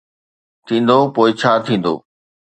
ٿيندو، 0.65 0.97
پوءِ 1.13 1.29
ڇا 1.39 1.51
ٿيندو؟ 1.65 1.93